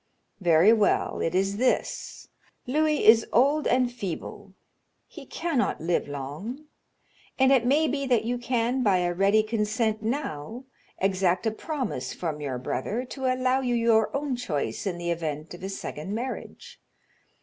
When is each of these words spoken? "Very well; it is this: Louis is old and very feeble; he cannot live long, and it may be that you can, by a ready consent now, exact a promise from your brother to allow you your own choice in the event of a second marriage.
"Very 0.39 0.73
well; 0.73 1.19
it 1.19 1.35
is 1.35 1.57
this: 1.57 2.27
Louis 2.65 3.05
is 3.05 3.27
old 3.31 3.67
and 3.67 3.85
very 3.85 3.93
feeble; 3.95 4.55
he 5.05 5.27
cannot 5.27 5.79
live 5.79 6.07
long, 6.07 6.65
and 7.37 7.51
it 7.51 7.67
may 7.67 7.87
be 7.87 8.07
that 8.07 8.25
you 8.25 8.39
can, 8.39 8.81
by 8.81 8.97
a 8.97 9.13
ready 9.13 9.43
consent 9.43 10.01
now, 10.01 10.65
exact 10.97 11.45
a 11.45 11.51
promise 11.51 12.13
from 12.15 12.41
your 12.41 12.57
brother 12.57 13.05
to 13.11 13.31
allow 13.31 13.61
you 13.61 13.75
your 13.75 14.09
own 14.17 14.35
choice 14.35 14.87
in 14.87 14.97
the 14.97 15.11
event 15.11 15.53
of 15.53 15.61
a 15.61 15.69
second 15.69 16.15
marriage. 16.15 16.81